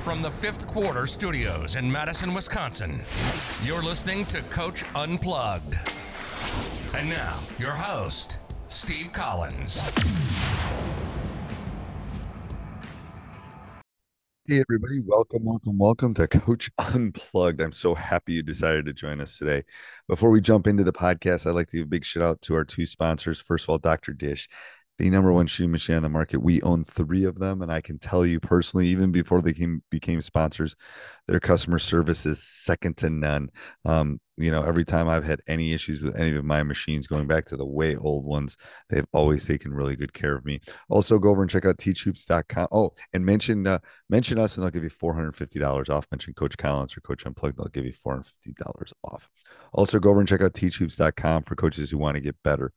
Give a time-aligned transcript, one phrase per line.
[0.00, 3.02] From the fifth quarter studios in Madison, Wisconsin,
[3.62, 5.76] you're listening to Coach Unplugged.
[6.94, 9.78] And now, your host, Steve Collins.
[14.46, 15.00] Hey, everybody.
[15.04, 17.60] Welcome, welcome, welcome to Coach Unplugged.
[17.60, 19.64] I'm so happy you decided to join us today.
[20.08, 22.54] Before we jump into the podcast, I'd like to give a big shout out to
[22.54, 23.38] our two sponsors.
[23.38, 24.14] First of all, Dr.
[24.14, 24.48] Dish
[25.00, 26.42] the number one shoe machine on the market.
[26.42, 29.82] We own three of them, and I can tell you personally, even before they came,
[29.90, 30.76] became sponsors,
[31.26, 33.50] their customer service is second to none.
[33.86, 37.26] Um, you know, every time I've had any issues with any of my machines, going
[37.26, 38.58] back to the way old ones,
[38.90, 40.60] they've always taken really good care of me.
[40.90, 42.68] Also, go over and check out teachhoops.com.
[42.70, 43.78] Oh, and mention uh,
[44.10, 46.06] mention us, and they'll give you four hundred fifty dollars off.
[46.10, 49.30] Mention Coach Collins or Coach Unplugged, they'll give you four hundred fifty dollars off.
[49.72, 52.72] Also, go over and check out teachhoops.com for coaches who want to get better.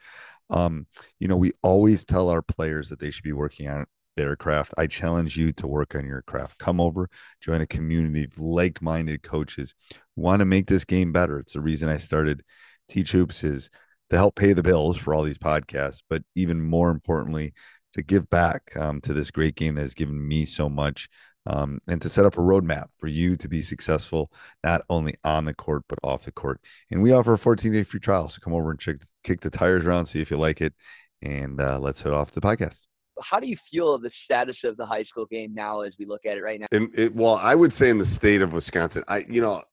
[0.53, 0.87] Um,
[1.19, 4.73] you know, we always tell our players that they should be working on their craft.
[4.77, 6.59] I challenge you to work on your craft.
[6.59, 7.09] Come over,
[7.41, 9.73] join a community of like-minded coaches
[10.15, 11.39] who want to make this game better.
[11.39, 12.43] It's the reason I started
[12.89, 13.69] Teach Hoops is
[14.11, 17.53] to help pay the bills for all these podcasts, but even more importantly,
[17.93, 21.09] to give back um, to this great game that has given me so much
[21.45, 24.31] um, and to set up a roadmap for you to be successful
[24.63, 26.59] not only on the court but off the court.
[26.91, 29.49] And we offer a 14 day free trial, so come over and check kick the
[29.49, 30.73] tires around, see if you like it,
[31.21, 32.87] and uh, let's head off to the podcast.
[33.21, 36.05] How do you feel of the status of the high school game now as we
[36.05, 36.65] look at it right now?
[36.71, 39.63] And it, well, I would say in the state of Wisconsin, I you know,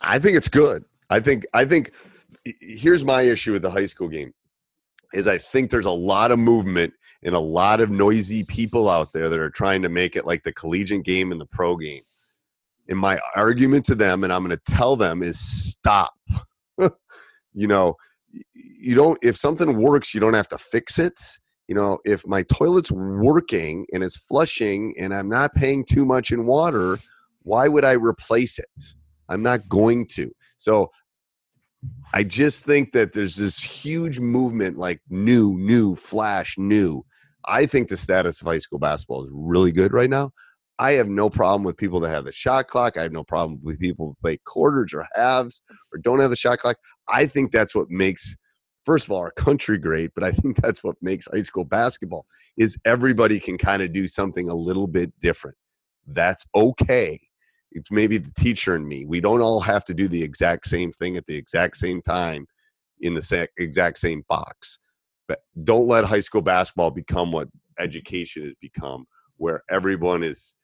[0.00, 0.84] I think it's good.
[1.10, 1.92] I think I think
[2.60, 4.32] here's my issue with the high school game
[5.12, 6.92] is I think there's a lot of movement
[7.22, 10.42] and a lot of noisy people out there that are trying to make it like
[10.44, 12.02] the collegiate game and the pro game.
[12.88, 16.14] And my argument to them, and I'm going to tell them, is stop.
[16.78, 17.96] you know,
[18.52, 21.20] you don't, if something works, you don't have to fix it.
[21.66, 26.30] You know, if my toilet's working and it's flushing and I'm not paying too much
[26.32, 26.98] in water,
[27.42, 28.82] why would I replace it?
[29.28, 30.30] I'm not going to.
[30.56, 30.90] So
[32.14, 37.04] I just think that there's this huge movement like new, new, flash, new.
[37.48, 40.32] I think the status of high school basketball is really good right now.
[40.78, 42.96] I have no problem with people that have the shot clock.
[42.96, 45.60] I have no problem with people who play quarters or halves
[45.92, 46.76] or don't have the shot clock.
[47.08, 48.36] I think that's what makes
[48.84, 52.26] first of all our country great, but I think that's what makes high school basketball
[52.56, 55.56] is everybody can kind of do something a little bit different.
[56.06, 57.18] That's okay
[57.72, 59.04] it's maybe the teacher and me.
[59.04, 62.46] We don't all have to do the exact same thing at the exact same time
[63.00, 64.78] in the exact same box.
[65.28, 69.04] But don't let high school basketball become what education has become,
[69.36, 70.56] where everyone is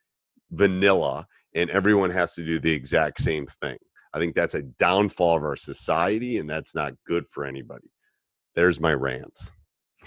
[0.51, 3.77] vanilla and everyone has to do the exact same thing.
[4.13, 7.91] I think that's a downfall of our society, and that's not good for anybody.
[8.55, 9.53] There's my rants.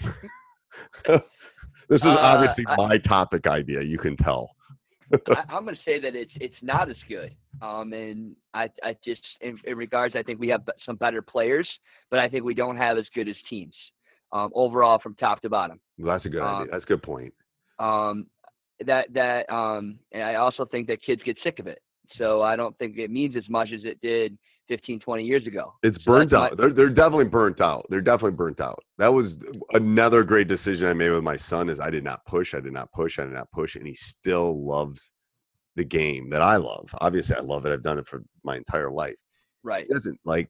[1.06, 1.20] this
[1.90, 3.82] is uh, obviously uh, my topic idea.
[3.82, 4.50] You can tell.
[5.12, 7.34] I, am going to say that it's it's not as good.
[7.60, 11.68] Um, and I I just in, in, regards, I think we have some better players,
[12.10, 13.74] but I think we don't have as good as teams
[14.32, 15.80] um, overall from top to bottom.
[15.98, 16.72] Well, that's a good um, idea.
[16.72, 17.32] That's a good point.
[17.78, 18.26] Um,
[18.86, 21.80] that that um, and I also think that kids get sick of it.
[22.16, 24.38] So I don't think it means as much as it did
[24.68, 25.74] 15, 20 years ago.
[25.82, 26.56] It's So burnt that's my- out.
[26.56, 27.86] They're they're definitely burnt out.
[27.90, 28.82] They're definitely burnt out.
[28.98, 29.38] That was
[29.72, 31.68] another great decision I made with my son.
[31.68, 32.54] Is I did not push.
[32.54, 33.18] I did not push.
[33.18, 35.12] I did not push, and he still loves
[35.76, 36.88] the game that I love.
[37.00, 37.72] Obviously, I love it.
[37.72, 39.18] I've done it for my entire life.
[39.62, 39.86] right.
[39.86, 40.48] He doesn't like.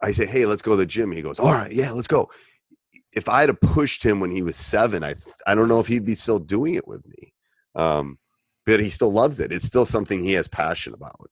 [0.00, 1.10] I say, hey, let's go to the gym.
[1.10, 2.30] He goes, all right, yeah, let's go.
[3.12, 5.14] If I had have pushed him when he was seven, I
[5.46, 7.32] I don't know if he'd be still doing it with me.
[7.74, 8.18] Um,
[8.66, 9.50] but he still loves it.
[9.52, 11.30] It's still something he has passion about.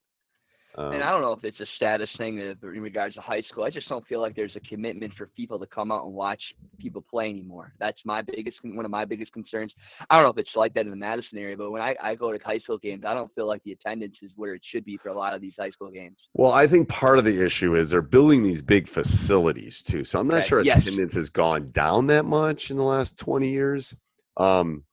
[0.79, 3.65] Um, And I don't know if it's a status thing in regards to high school.
[3.65, 6.41] I just don't feel like there's a commitment for people to come out and watch
[6.79, 7.73] people play anymore.
[7.79, 9.73] That's my biggest, one of my biggest concerns.
[10.11, 12.15] I don't know if it's like that in the Madison area, but when I, I
[12.15, 14.85] go to high school games, I don't feel like the attendance is where it should
[14.85, 16.19] be for a lot of these high school games.
[16.35, 20.05] Well, I think part of the issue is they're building these big facilities too.
[20.05, 20.79] So I'm not Okay, sure yes.
[20.79, 23.95] attendance has gone down that much in the last 20 years.
[24.37, 24.85] Um,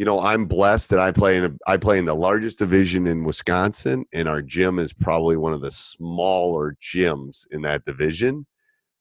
[0.00, 3.06] you know, I'm blessed that I play in a, I play in the largest division
[3.06, 8.46] in Wisconsin, and our gym is probably one of the smaller gyms in that division.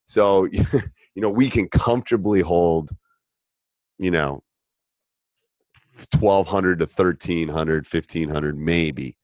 [0.04, 0.62] So, you
[1.16, 2.92] know, we can comfortably hold,
[3.98, 4.44] you know,
[6.20, 9.16] 1200 to 1300 1500 maybe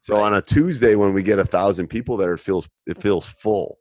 [0.00, 0.26] so Right.
[0.26, 3.78] on a tuesday when we get a thousand people there it feels it feels full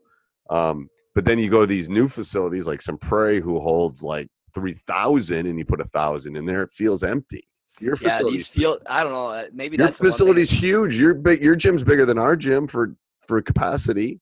[0.51, 4.27] um, but then you go to these new facilities like Sun Prairie who holds like
[4.53, 7.47] 3000 and you put a thousand in there it feels empty
[7.79, 10.37] your Yeah, facility these feel, I don't know, uh, maybe your that's the one thing.
[10.37, 12.95] facility's huge your big your gym's bigger than our gym for
[13.27, 14.19] for capacity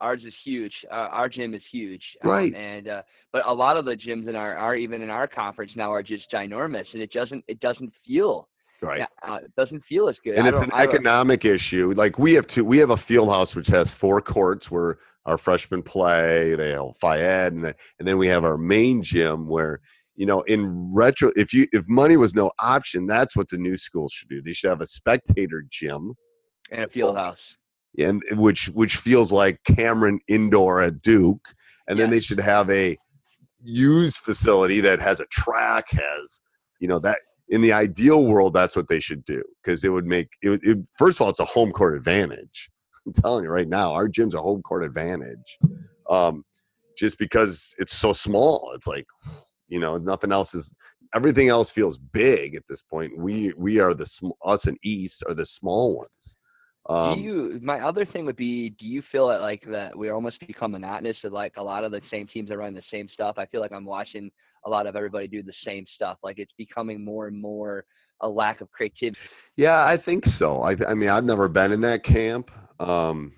[0.00, 0.72] Ours is huge.
[0.90, 2.02] Uh, our gym is huge.
[2.22, 2.52] Right.
[2.54, 3.02] And uh,
[3.32, 6.02] but a lot of the gyms in our, our even in our conference now are
[6.02, 8.48] just ginormous, and it doesn't it doesn't feel
[8.82, 10.36] right uh, it doesn't feel as good.
[10.36, 11.92] and it's an economic issue.
[11.96, 15.38] Like we have two, we have a field house which has four courts where our
[15.38, 16.54] freshmen play.
[16.54, 19.80] They have Fayed, and then and then we have our main gym where
[20.16, 23.76] you know in retro, if you if money was no option, that's what the new
[23.76, 24.42] schools should do.
[24.42, 26.14] They should have a spectator gym,
[26.70, 27.38] and a field house.
[27.98, 31.48] and which which feels like Cameron Indoor at Duke,
[31.88, 32.96] and then they should have a
[33.62, 36.40] used facility that has a track, has
[36.80, 37.18] you know that
[37.48, 40.78] in the ideal world, that's what they should do because it would make it, it.
[40.94, 42.70] First of all, it's a home court advantage.
[43.06, 45.58] I'm telling you right now, our gym's a home court advantage,
[46.08, 46.44] um,
[46.96, 48.72] just because it's so small.
[48.74, 49.06] It's like
[49.68, 50.72] you know nothing else is.
[51.14, 53.16] Everything else feels big at this point.
[53.16, 56.36] We we are the sm- us and East are the small ones.
[56.88, 57.60] Um, do you?
[57.62, 61.16] My other thing would be, do you feel that like that we almost become monotonous
[61.24, 63.36] of like a lot of the same teams are running the same stuff?
[63.38, 64.30] I feel like I'm watching
[64.66, 66.18] a lot of everybody do the same stuff.
[66.22, 67.84] Like it's becoming more and more
[68.20, 69.18] a lack of creativity.
[69.56, 70.62] Yeah, I think so.
[70.62, 72.50] I, I mean, I've never been in that camp.
[72.80, 73.32] Um,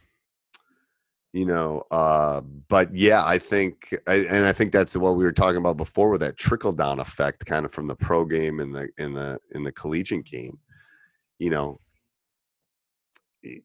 [1.33, 5.33] you know, uh, but yeah, I think, I, and I think that's what we were
[5.33, 8.75] talking about before with that trickle down effect, kind of from the pro game and
[8.75, 10.59] the in the in the collegiate game.
[11.39, 11.81] You know,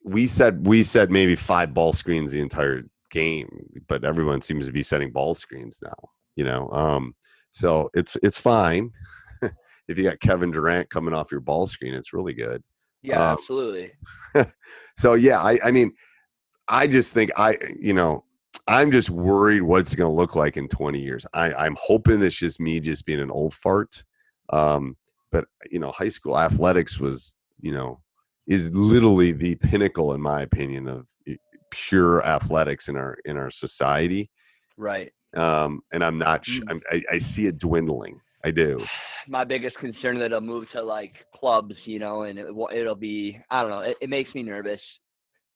[0.03, 3.47] we said we said maybe five ball screens the entire game,
[3.87, 6.09] but everyone seems to be setting ball screens now.
[6.35, 7.15] You know, um,
[7.51, 8.91] so it's it's fine.
[9.87, 12.61] if you got Kevin Durant coming off your ball screen, it's really good.
[13.03, 13.91] Yeah, Um, absolutely.
[14.97, 15.93] So yeah, I, I mean,
[16.67, 18.23] I just think I, you know,
[18.67, 21.25] I'm just worried what it's going to look like in 20 years.
[21.33, 24.03] I, I'm hoping it's just me just being an old fart.
[24.51, 24.95] Um,
[25.31, 28.01] but you know, high school athletics was, you know,
[28.47, 31.07] is literally the pinnacle, in my opinion, of
[31.71, 34.29] pure athletics in our in our society.
[34.77, 35.11] Right.
[35.35, 36.45] Um, and I'm not.
[36.45, 36.71] Sh- Mm.
[36.71, 38.19] I'm, I, I see it dwindling.
[38.43, 38.83] I do.
[39.27, 42.95] My biggest concern that it'll move to like clubs, you know, and it, will- it'll
[42.95, 43.81] be I don't know.
[43.81, 44.81] It, it makes me nervous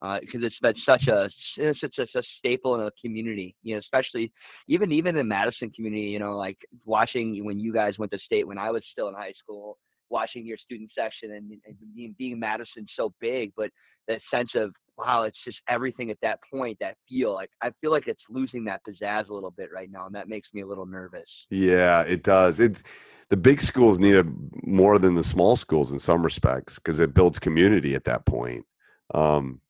[0.02, 1.28] uh, because it's been such a
[1.58, 4.32] it's such a, a staple in a community, you know, especially
[4.68, 8.48] even even in Madison community, you know, like watching when you guys went to state
[8.48, 9.78] when I was still in high school,
[10.10, 13.70] watching your student section and, and being, being Madison so big, but
[14.08, 16.78] that sense of wow, it's just everything at that point.
[16.80, 20.06] That feel like I feel like it's losing that pizzazz a little bit right now,
[20.06, 21.28] and that makes me a little nervous.
[21.50, 22.60] Yeah, it does.
[22.60, 22.84] It
[23.30, 24.26] the big schools need it
[24.64, 28.66] more than the small schools in some respects because it builds community at that point.
[29.14, 29.62] Um,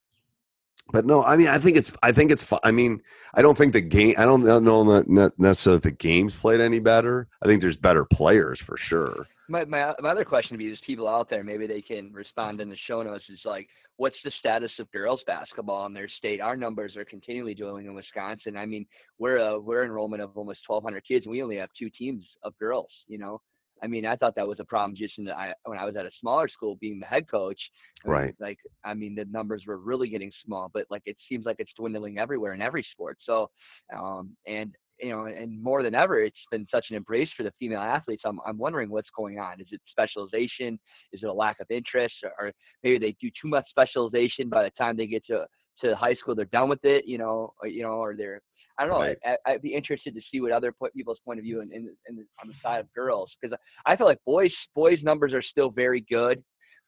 [0.91, 3.01] but no, I mean, I think it's, I think it's, I mean,
[3.33, 7.27] I don't think the game, I don't know necessarily the game's played any better.
[7.41, 9.25] I think there's better players for sure.
[9.47, 12.61] My, my my other question would be: There's people out there, maybe they can respond
[12.61, 13.23] in the show notes.
[13.29, 16.41] Is like, what's the status of girls basketball in their state?
[16.41, 18.57] Our numbers are continually doing in Wisconsin.
[18.57, 18.85] I mean,
[19.19, 22.57] we're a we're enrollment of almost 1,200 kids, and we only have two teams of
[22.57, 22.89] girls.
[23.07, 23.41] You know,
[23.83, 25.95] I mean, I thought that was a problem just in the, I, when I was
[25.95, 27.59] at a smaller school, being the head coach.
[28.05, 28.35] I mean, Right.
[28.39, 31.71] Like, I mean, the numbers were really getting small, but like it seems like it's
[31.77, 33.17] dwindling everywhere in every sport.
[33.25, 33.49] So,
[33.95, 37.51] um, and you know, and more than ever, it's been such an embrace for the
[37.59, 38.23] female athletes.
[38.25, 39.59] I'm, I'm wondering what's going on.
[39.59, 40.79] Is it specialization?
[41.11, 42.51] Is it a lack of interest, or, or
[42.83, 45.45] maybe they do too much specialization by the time they get to
[45.81, 48.41] to high school, they're done with it, you know, or, you know, or they're
[48.77, 49.05] I don't know.
[49.05, 49.17] Right.
[49.25, 52.25] I, I'd be interested to see what other people's point of view in, in, in
[52.41, 56.05] on the side of girls because I feel like boys boys numbers are still very
[56.09, 56.43] good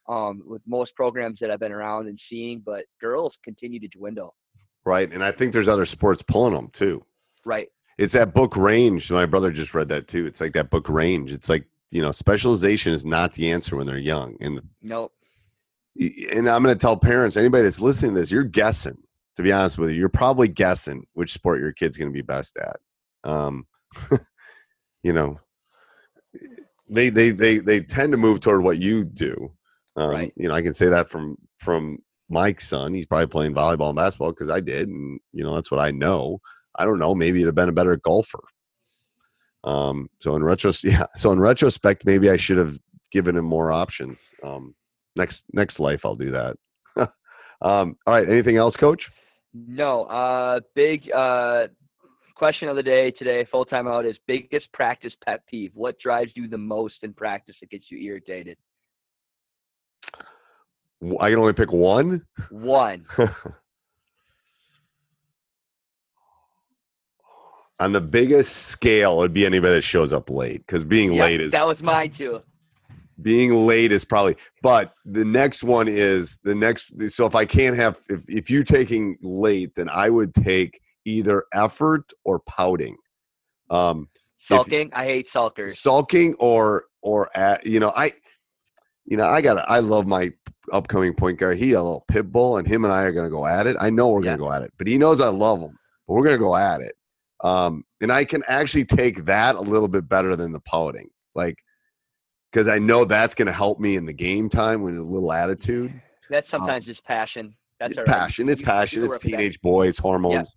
[0.09, 4.35] um, with most programs that I've been around and seeing, but girls continue to dwindle.
[4.85, 5.11] right?
[5.11, 7.03] And I think there's other sports pulling them too.
[7.45, 7.67] Right.
[7.97, 9.11] It's that book range.
[9.11, 10.25] My brother just read that too.
[10.27, 11.31] It's like that book range.
[11.31, 14.35] It's like you know, specialization is not the answer when they're young.
[14.41, 15.13] And Nope.
[15.97, 18.97] and I'm going to tell parents, anybody that's listening to this, you're guessing.
[19.37, 22.23] To be honest with you, you're probably guessing which sport your kid's going to be
[22.23, 22.77] best at.
[23.23, 23.67] Um,
[25.03, 25.39] you know,
[26.89, 29.51] they they they they tend to move toward what you do.
[29.95, 30.33] Um, Right.
[30.35, 31.99] You know, I can say that from from
[32.29, 32.93] Mike's son.
[32.93, 35.91] He's probably playing volleyball and basketball because I did, and you know that's what I
[35.91, 36.39] know.
[36.77, 37.15] I don't know.
[37.15, 38.43] Maybe it'd have been a better golfer.
[39.63, 41.05] Um, so in retros, yeah.
[41.15, 42.77] So in retrospect, maybe I should have
[43.11, 44.33] given him more options.
[44.43, 44.75] Um,
[45.15, 46.57] next next life, I'll do that.
[47.61, 48.27] um, all right.
[48.27, 49.11] Anything else, Coach?
[49.53, 50.03] No.
[50.03, 51.67] Uh, big uh,
[52.35, 55.71] question of the day today, full time out is biggest practice pet peeve.
[55.73, 58.57] What drives you the most in practice that gets you irritated?
[61.19, 62.25] I can only pick one.
[62.49, 63.05] One.
[67.79, 71.41] On the biggest scale, it'd be anybody that shows up late because being Yeah, late
[71.41, 72.41] is that was mine too.
[73.21, 77.75] being late is probably but the next one is the next so if i can't
[77.75, 82.95] have if, if you're taking late then i would take either effort or pouting
[83.71, 84.89] um if- Sulking.
[84.93, 85.77] I hate sulkers.
[85.77, 88.11] sulking or or at you know i
[89.05, 90.31] you know i gotta i love my
[90.71, 93.31] upcoming point guard he a little pit bull and him and i are going to
[93.31, 95.27] go at it i know we're going to go at it but he knows i
[95.29, 95.75] love him
[96.07, 96.93] but we're going to go at it
[97.43, 101.55] um and i can actually take that a little bit better than the pouting like
[102.51, 105.31] because i know that's going to help me in the game time with a little
[105.31, 105.93] attitude
[106.29, 107.55] That's sometimes just passion.
[107.79, 109.37] That's it's passion it's passion it's work with that.
[109.37, 110.55] teenage boys hormones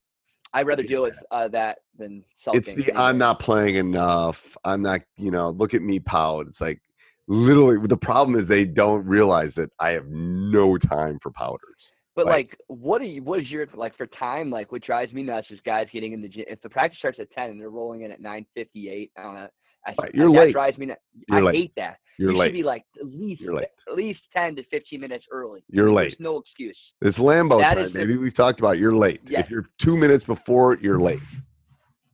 [0.52, 2.58] I'd rather deal with uh, that than sulking.
[2.58, 2.92] it's the.
[2.98, 4.56] I'm not playing enough.
[4.64, 6.46] I'm not, you know, look at me pout.
[6.48, 6.80] It's like
[7.28, 11.92] literally the problem is they don't realize that I have no time for powders.
[12.20, 13.22] But Like- like, what are you?
[13.22, 14.50] What is your like for time?
[14.50, 16.44] Like, what drives me nuts is guys getting in the gym.
[16.48, 19.36] If the practice starts at ten and they're rolling in at nine fifty eight on
[19.36, 19.50] a,
[19.86, 20.52] I, Right, you're that late.
[20.52, 21.00] drives me nuts.
[21.28, 21.54] You're I late.
[21.54, 21.96] hate that.
[22.18, 22.48] You're you late.
[22.48, 23.42] should be like at least
[23.88, 25.64] at least ten to fifteen minutes early.
[25.70, 26.20] You're There's late.
[26.20, 26.76] no excuse.
[27.00, 28.18] It's Lambo That time, baby.
[28.18, 29.22] We've talked about you're late.
[29.26, 29.46] Yes.
[29.46, 31.20] If you're two minutes before, you're late.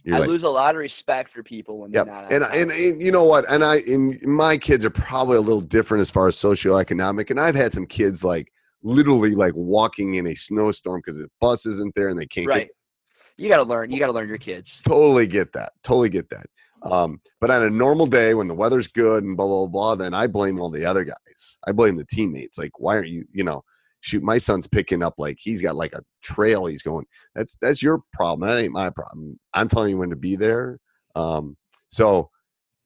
[0.05, 0.29] You're I late.
[0.31, 2.07] lose a lot of respect for people when Yep.
[2.07, 2.33] they're not.
[2.33, 3.45] And, and and you know what?
[3.51, 7.31] And I and my kids are probably a little different as far as socioeconomic.
[7.31, 8.53] And I've had some kids like
[8.87, 12.69] literally like walking in a snowstorm because the bus isn't there and they can't right.
[12.69, 12.71] get
[13.37, 13.91] You got to learn.
[13.91, 14.69] You got to learn your kids.
[14.87, 15.73] totally get that.
[15.83, 16.47] Totally get that.
[16.83, 20.15] Um, but on a normal day when the weather's good and blah blah blah, then
[20.15, 21.59] I blame all the other guys.
[21.67, 22.59] I blame the teammates.
[22.59, 23.25] Like, why aren't you?
[23.33, 23.65] You know,
[24.03, 27.07] shoot, my son's picking up like he's got like a trail he's going.
[27.35, 28.49] That's that's your problem.
[28.49, 29.39] That ain't my problem.
[29.53, 30.79] I'm telling you when to be there.
[31.17, 31.57] Um,
[31.89, 32.31] so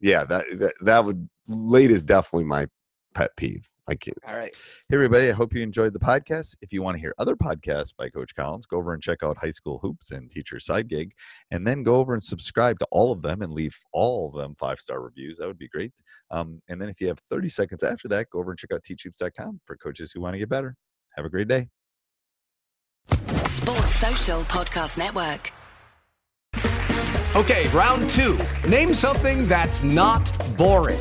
[0.00, 2.66] yeah, that that that would late is definitely my
[3.14, 3.68] pet peeve.
[3.90, 4.16] I can't.
[4.26, 4.54] All right.
[4.88, 5.28] Hey, everybody.
[5.28, 6.56] I hope you enjoyed the podcast.
[6.62, 9.36] If you want to hear other podcasts by Coach Collins, go over and check out
[9.36, 11.10] High School Hoops and Teacher Side Gig,
[11.50, 14.54] and then go over and subscribe to all of them and leave all of them
[14.60, 15.38] five star reviews.
[15.38, 15.92] That would be great.
[16.30, 18.84] Um, and then if you have 30 seconds after that, go over and check out
[18.84, 20.76] teachhoops.com for coaches who want to get better.
[21.16, 21.68] Have a great day.
[23.08, 25.52] Sports Social Podcast Network.
[27.34, 28.38] Okay, round two.
[28.68, 31.00] Name something that's not boring.